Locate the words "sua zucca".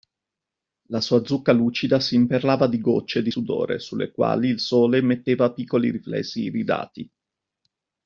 0.99-1.51